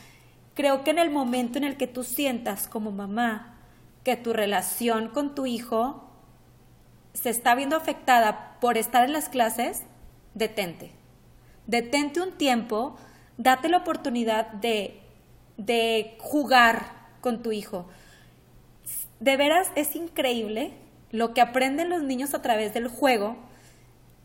[0.55, 3.59] Creo que en el momento en el que tú sientas como mamá
[4.05, 6.11] que tu relación con tu hijo
[7.15, 9.85] se está viendo afectada por estar en las clases,
[10.35, 10.93] detente.
[11.67, 12.97] Detente un tiempo,
[13.39, 15.01] date la oportunidad de,
[15.57, 17.87] de jugar con tu hijo.
[19.21, 20.75] De veras es increíble
[21.11, 23.37] lo que aprenden los niños a través del juego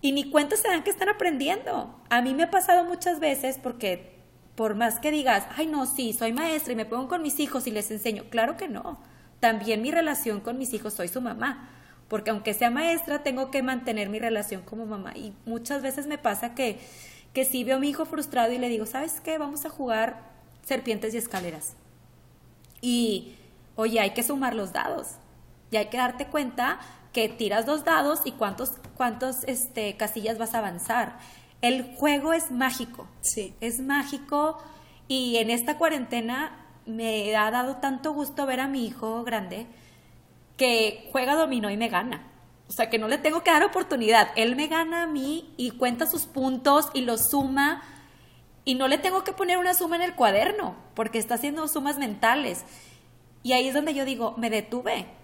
[0.02, 2.00] y ni cuenta se dan que están aprendiendo.
[2.10, 4.20] A mí me ha pasado muchas veces porque
[4.56, 7.68] por más que digas, ay no, sí, soy maestra y me pongo con mis hijos
[7.68, 9.00] y les enseño, claro que no.
[9.40, 11.70] También mi relación con mis hijos soy su mamá,
[12.08, 16.18] porque aunque sea maestra tengo que mantener mi relación como mamá y muchas veces me
[16.18, 16.80] pasa que
[17.34, 19.38] que si veo a mi hijo frustrado y le digo, ¿sabes qué?
[19.38, 20.22] Vamos a jugar
[20.64, 21.76] serpientes y escaleras.
[22.82, 23.36] Y,
[23.76, 25.16] oye, hay que sumar los dados.
[25.72, 26.80] Y hay que darte cuenta
[27.20, 31.20] que tiras dos dados y cuántos, cuántos este, casillas vas a avanzar.
[31.62, 33.10] El juego es mágico.
[33.20, 33.54] Sí.
[33.60, 34.58] Es mágico
[35.10, 39.68] y en esta cuarentena me ha dado tanto gusto ver a mi hijo grande
[40.56, 42.26] que juega dominó y me gana.
[42.70, 44.30] O sea, que no le tengo que dar oportunidad.
[44.38, 47.84] Él me gana a mí y cuenta sus puntos y los suma.
[48.64, 51.98] Y no le tengo que poner una suma en el cuaderno, porque está haciendo sumas
[51.98, 52.64] mentales.
[53.44, 55.19] Y ahí es donde yo digo, me detuve.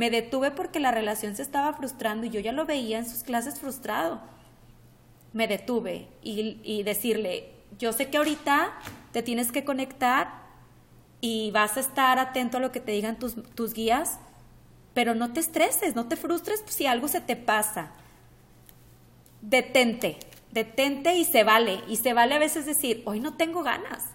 [0.00, 3.22] Me detuve porque la relación se estaba frustrando y yo ya lo veía en sus
[3.22, 4.22] clases frustrado.
[5.34, 8.72] Me detuve y, decirle, yo sé que ahorita
[9.12, 10.32] te tienes que conectar
[11.20, 14.18] y vas a estar atento a lo que te digan tus, tus guías,
[14.94, 17.90] pero no te estreses, no te frustres si algo se te pasa.
[19.42, 20.16] Detente,
[20.50, 21.82] detente y se vale.
[21.88, 24.06] Y se vale a veces decir, hoy no tengo ganas,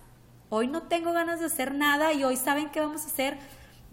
[0.49, 3.37] hoy no tengo ganas de hacer nada y hoy saben qué vamos a hacer.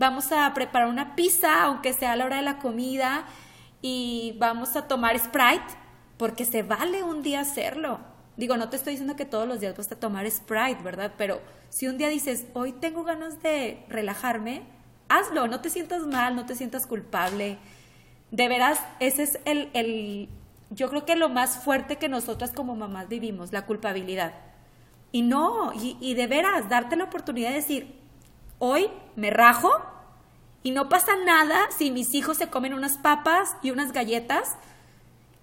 [0.02, 3.24] Vamos a preparar una pizza, aunque sea a la hora de la comida,
[3.82, 5.62] y vamos a tomar Sprite,
[6.16, 8.00] porque se vale un día hacerlo.
[8.36, 11.12] Digo, no te estoy diciendo que todos los días vas a tomar Sprite, ¿verdad?
[11.16, 14.64] Pero si un día dices, hoy tengo ganas de relajarme,
[15.08, 17.58] hazlo, no te sientas mal, no te sientas culpable.
[18.32, 20.28] De veras, ese es el, el,
[20.70, 24.34] yo creo que lo más fuerte que nosotras como mamás vivimos, la culpabilidad.
[25.12, 28.01] Y no, y, y de veras, darte la oportunidad de decir,
[28.64, 29.72] hoy me rajo
[30.62, 34.54] y no pasa nada si mis hijos se comen unas papas y unas galletas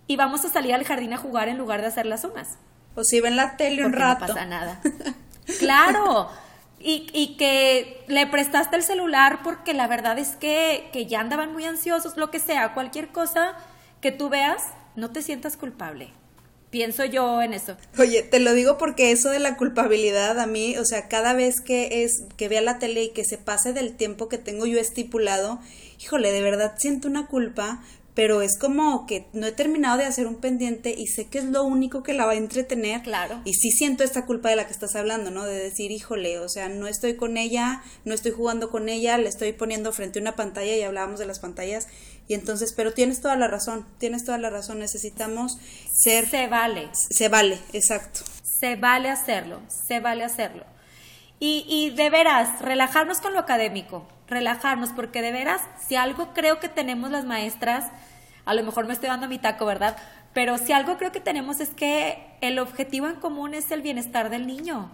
[0.07, 2.57] y vamos a salir al jardín a jugar en lugar de hacer las unas.
[2.95, 4.25] O si ven la tele un rato.
[4.25, 4.79] No pasa nada.
[5.59, 6.29] claro.
[6.79, 11.51] Y, y, que le prestaste el celular porque la verdad es que, que ya andaban
[11.51, 13.57] muy ansiosos, lo que sea, cualquier cosa
[13.99, 14.63] que tú veas,
[14.95, 16.13] no te sientas culpable.
[16.69, 17.77] Pienso yo en eso.
[17.97, 21.61] Oye, te lo digo porque eso de la culpabilidad a mí, o sea, cada vez
[21.61, 24.79] que es que vea la tele y que se pase del tiempo que tengo yo
[24.79, 25.59] estipulado,
[25.99, 27.81] híjole, de verdad siento una culpa
[28.19, 31.45] pero es como que no he terminado de hacer un pendiente y sé que es
[31.45, 33.01] lo único que la va a entretener.
[33.01, 33.39] Claro.
[33.45, 35.45] Y sí siento esta culpa de la que estás hablando, ¿no?
[35.45, 39.29] De decir, híjole, o sea, no estoy con ella, no estoy jugando con ella, le
[39.29, 41.87] estoy poniendo frente a una pantalla y hablábamos de las pantallas.
[42.29, 45.57] Y entonces, pero tienes toda la razón, tienes toda la razón, necesitamos
[45.91, 46.29] ser...
[46.29, 46.87] Se vale.
[46.93, 48.19] Se vale, exacto.
[48.43, 50.63] Se vale hacerlo, se vale hacerlo.
[51.39, 56.59] Y, y de veras, relajarnos con lo académico, relajarnos, porque de veras, si algo creo
[56.59, 57.85] que tenemos las maestras,
[58.45, 59.97] a lo mejor me estoy dando mi taco, ¿verdad?
[60.31, 64.29] Pero si algo creo que tenemos es que el objetivo en común es el bienestar
[64.29, 64.91] del niño.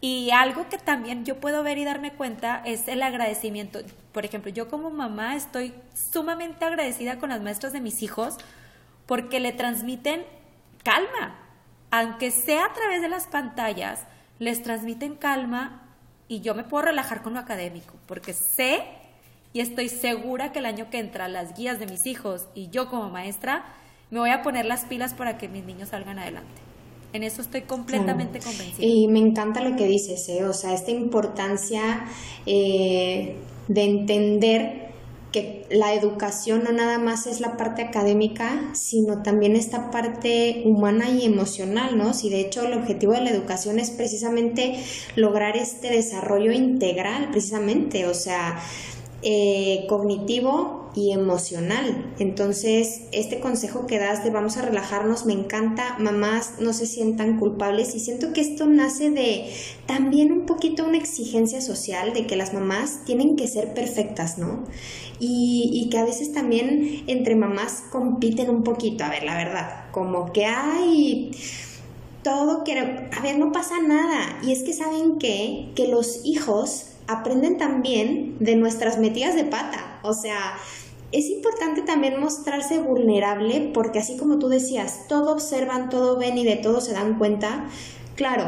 [0.00, 3.80] Y algo que también yo puedo ver y darme cuenta es el agradecimiento.
[4.12, 8.36] Por ejemplo, yo como mamá estoy sumamente agradecida con las maestras de mis hijos
[9.06, 10.24] porque le transmiten
[10.82, 11.38] calma.
[11.90, 14.04] Aunque sea a través de las pantallas,
[14.38, 15.82] les transmiten calma
[16.28, 18.84] y yo me puedo relajar con lo académico porque sé
[19.52, 22.90] y estoy segura que el año que entra las guías de mis hijos y yo
[22.90, 23.64] como maestra
[24.10, 26.65] me voy a poner las pilas para que mis niños salgan adelante.
[27.16, 28.86] En eso estoy completamente convencida.
[28.86, 30.44] Y me encanta lo que dices, ¿eh?
[30.44, 32.04] o sea, esta importancia
[32.44, 33.36] eh,
[33.68, 34.90] de entender
[35.32, 41.08] que la educación no nada más es la parte académica, sino también esta parte humana
[41.08, 42.12] y emocional, ¿no?
[42.12, 44.78] Si de hecho el objetivo de la educación es precisamente
[45.14, 48.58] lograr este desarrollo integral, precisamente, o sea,
[49.22, 52.12] eh, cognitivo y emocional.
[52.18, 57.38] Entonces, este consejo que das de vamos a relajarnos me encanta, mamás no se sientan
[57.38, 59.52] culpables y siento que esto nace de
[59.86, 64.64] también un poquito una exigencia social de que las mamás tienen que ser perfectas, ¿no?
[65.20, 69.90] Y, y que a veces también entre mamás compiten un poquito, a ver, la verdad,
[69.92, 71.30] como que hay
[72.22, 74.40] todo que, a ver, no pasa nada.
[74.42, 80.00] Y es que saben que, que los hijos aprenden también de nuestras metidas de pata.
[80.02, 80.56] O sea,
[81.12, 86.44] es importante también mostrarse vulnerable porque así como tú decías, todo observan, todo ven y
[86.44, 87.68] de todo se dan cuenta.
[88.16, 88.44] Claro,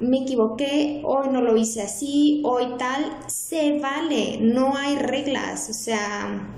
[0.00, 5.74] me equivoqué, hoy no lo hice así, hoy tal, se vale, no hay reglas, o
[5.74, 6.48] sea,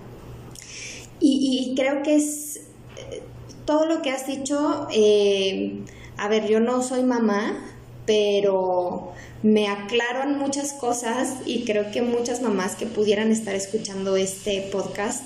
[1.19, 2.63] y, creo que es
[2.97, 3.23] eh,
[3.65, 5.83] todo lo que has dicho, eh,
[6.17, 7.65] a ver, yo no soy mamá,
[8.07, 14.69] pero me aclaran muchas cosas y creo que muchas mamás que pudieran estar escuchando este
[14.73, 15.25] podcast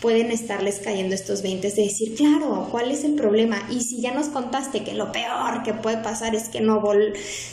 [0.00, 3.58] pueden estarles cayendo estos 20 de decir, claro, ¿cuál es el problema?
[3.70, 6.82] Y si ya nos contaste que lo peor que puede pasar es que no,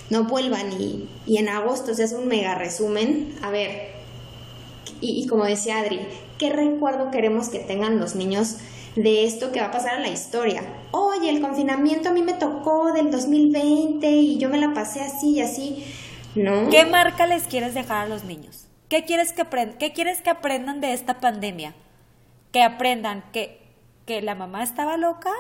[0.10, 3.96] no vuelvan y, y, en agosto se hace un mega resumen, a ver,
[5.02, 6.00] y, y como decía Adri,
[6.38, 8.58] ¿qué recuerdo queremos que tengan los niños
[8.96, 10.64] de esto que va a pasar a la historia.
[10.92, 15.32] Oye, el confinamiento a mí me tocó del 2020 y yo me la pasé así
[15.32, 15.84] y así.
[16.36, 16.70] No.
[16.70, 18.68] ¿Qué marca les quieres dejar a los niños?
[18.90, 19.46] ¿Qué quieres que,
[19.80, 21.74] ¿Qué quieres que aprendan de esta pandemia?
[22.52, 23.62] Que aprendan que,
[24.06, 25.32] que la mamá estaba loca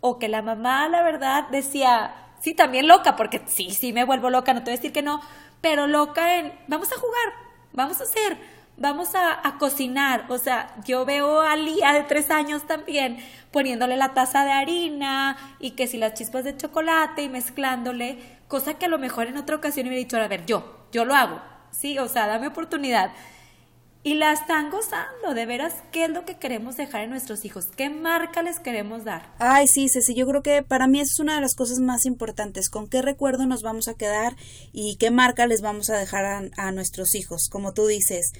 [0.00, 4.30] o que la mamá, la verdad, decía, sí, también loca, porque sí, sí me vuelvo
[4.30, 5.20] loca, no te voy a decir que no,
[5.60, 7.32] pero loca en, vamos a jugar,
[7.72, 8.38] vamos a hacer,
[8.76, 10.26] vamos a, cocinar.
[10.28, 13.18] O sea, yo veo a Lía de tres años también
[13.50, 18.18] poniéndole la taza de harina y que si las chispas de chocolate y mezclándole,
[18.48, 21.14] cosa que a lo mejor en otra ocasión hubiera dicho, a ver, yo, yo lo
[21.14, 21.40] hago,
[21.70, 23.12] sí, o sea, dame oportunidad.
[24.04, 27.66] Y la están gozando, de veras, ¿qué es lo que queremos dejar en nuestros hijos?
[27.76, 29.34] ¿Qué marca les queremos dar?
[29.38, 32.06] Ay, sí, Ceci, yo creo que para mí eso es una de las cosas más
[32.06, 34.36] importantes, con qué recuerdo nos vamos a quedar
[34.72, 38.32] y qué marca les vamos a dejar a, a nuestros hijos, como tú dices.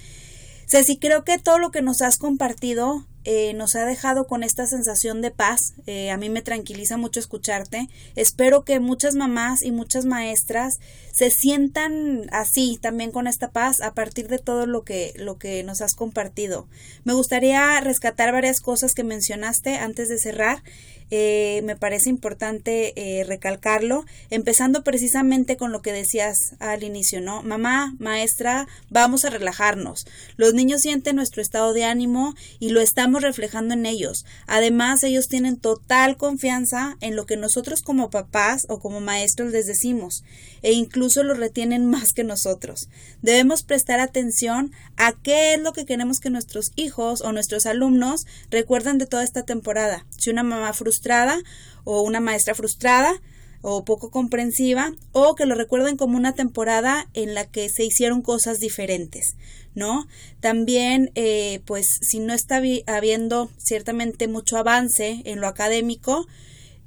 [0.65, 4.65] Ceci, creo que todo lo que nos has compartido eh, nos ha dejado con esta
[4.65, 5.73] sensación de paz.
[5.87, 7.89] Eh, a mí me tranquiliza mucho escucharte.
[8.15, 10.79] Espero que muchas mamás y muchas maestras
[11.11, 15.63] se sientan así también con esta paz a partir de todo lo que, lo que
[15.63, 16.67] nos has compartido.
[17.03, 20.63] Me gustaría rescatar varias cosas que mencionaste antes de cerrar
[21.11, 22.93] eh, me parece importante
[23.25, 27.41] recalcarlo, empezando precisamente con lo que decías al inicio, ¿no?
[27.41, 30.05] Mamá, maestra, vamos a relajarnos.
[30.37, 32.79] Los niños sienten nuestro estado de ánimo y lo
[33.17, 34.25] reflejando en ellos.
[34.45, 39.65] Además, ellos tienen total confianza en lo que nosotros como papás o como maestros les
[39.65, 40.23] decimos
[40.61, 42.89] e incluso lo retienen más que nosotros.
[43.21, 48.27] Debemos prestar atención a qué es lo que queremos que nuestros hijos o nuestros alumnos
[48.51, 50.05] recuerden de toda esta temporada.
[50.17, 51.37] Si una mamá frustrada
[51.83, 53.13] o una maestra frustrada
[53.61, 58.21] o poco comprensiva o que lo recuerden como una temporada en la que se hicieron
[58.21, 59.35] cosas diferentes,
[59.75, 60.07] ¿no?
[60.39, 66.27] También, eh, pues, si no está habiendo ciertamente mucho avance en lo académico,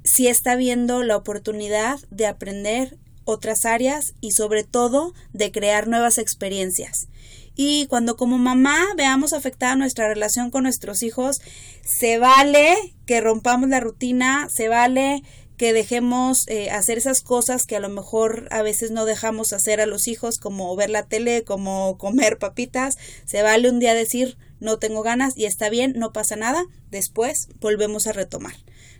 [0.03, 6.17] sí está habiendo la oportunidad de aprender otras áreas y sobre todo de crear nuevas
[6.17, 7.07] experiencias.
[7.55, 11.39] Y cuando como mamá veamos afectada nuestra relación con nuestros hijos,
[11.83, 12.75] se vale
[13.05, 15.23] que rompamos la rutina, se vale
[15.57, 19.81] que dejemos eh, hacer esas cosas que a lo mejor a veces no dejamos hacer
[19.81, 22.97] a los hijos, como ver la tele, como comer papitas.
[23.25, 26.65] Se vale un día decir no tengo ganas y está bien, no pasa nada.
[26.89, 28.55] Después volvemos a retomar,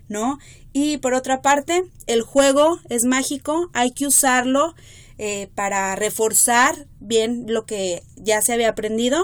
[0.09, 0.37] ¿no?
[0.73, 4.75] Y por otra parte, el juego es mágico, hay que usarlo
[5.17, 9.23] eh, para reforzar bien lo que ya se había aprendido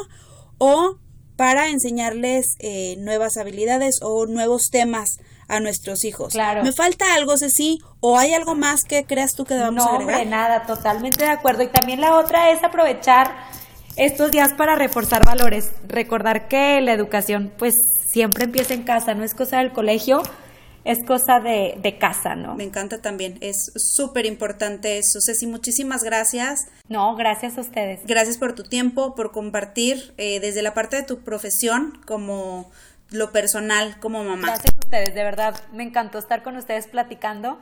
[0.59, 0.97] o
[1.35, 5.19] para enseñarles eh, nuevas habilidades o nuevos temas
[5.49, 6.33] a nuestros hijos.
[6.33, 6.63] Claro.
[6.63, 7.81] ¿Me falta algo, Ceci?
[7.99, 10.23] ¿O hay algo más que creas tú que debamos no, agregar?
[10.23, 11.63] No, nada, totalmente de acuerdo.
[11.63, 13.35] Y también la otra es aprovechar
[13.97, 15.71] estos días para reforzar valores.
[15.87, 17.75] Recordar que la educación, pues,
[18.05, 20.21] siempre empieza en casa, no es cosa del colegio,
[20.85, 22.55] es cosa de, de casa, ¿no?
[22.55, 25.19] Me encanta también, es súper importante eso.
[25.19, 26.67] Ceci, muchísimas gracias.
[26.87, 28.01] No, gracias a ustedes.
[28.05, 32.71] Gracias por tu tiempo, por compartir eh, desde la parte de tu profesión como
[33.11, 34.47] lo personal como mamá.
[34.47, 37.59] Gracias a ustedes, de verdad, me encantó estar con ustedes platicando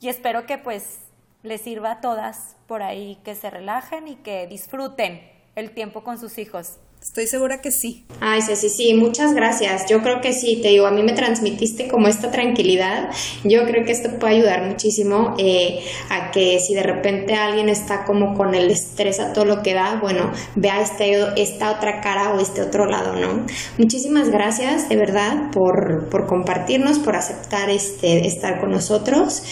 [0.00, 1.00] y espero que pues
[1.42, 6.18] les sirva a todas por ahí que se relajen y que disfruten el tiempo con
[6.18, 6.78] sus hijos.
[7.02, 8.04] Estoy segura que sí.
[8.20, 9.88] Ay, sí, sí, muchas gracias.
[9.88, 13.10] Yo creo que sí, te digo, a mí me transmitiste como esta tranquilidad.
[13.44, 15.80] Yo creo que esto puede ayudar muchísimo eh,
[16.10, 19.72] a que si de repente alguien está como con el estrés a todo lo que
[19.72, 23.46] da, bueno, vea este, esta otra cara o este otro lado, ¿no?
[23.78, 29.42] Muchísimas gracias, de verdad, por, por compartirnos, por aceptar este, estar con nosotros.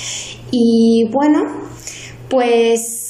[0.50, 1.44] Y bueno,
[2.28, 3.04] pues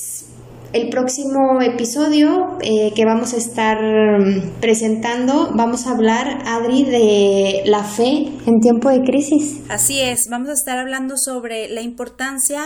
[0.74, 7.62] el próximo episodio eh, que vamos a estar mm, presentando, vamos a hablar, Adri, de
[7.64, 9.60] la fe en tiempo de crisis.
[9.68, 12.64] Así es, vamos a estar hablando sobre la importancia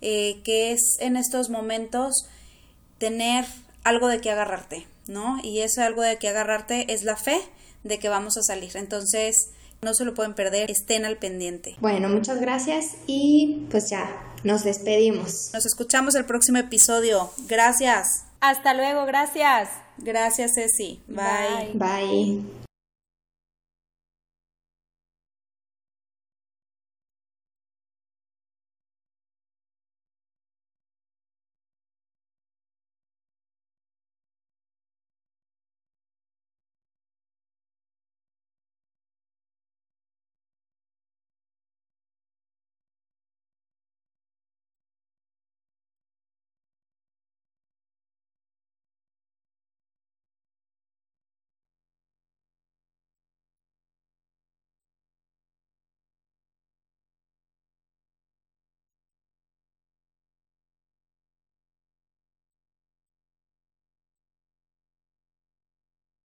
[0.00, 2.26] eh, que es en estos momentos
[2.96, 3.44] tener
[3.84, 5.36] algo de que agarrarte, ¿no?
[5.42, 7.38] Y ese algo de que agarrarte es la fe
[7.84, 8.70] de que vamos a salir.
[8.74, 9.50] Entonces,
[9.82, 11.76] no se lo pueden perder, estén al pendiente.
[11.80, 14.08] Bueno, muchas gracias y pues ya,
[14.44, 15.50] nos despedimos.
[15.52, 17.30] Nos escuchamos el próximo episodio.
[17.46, 18.24] Gracias.
[18.40, 19.68] Hasta luego, gracias.
[19.98, 21.02] Gracias, Ceci.
[21.08, 21.72] Bye.
[21.74, 22.69] Bye.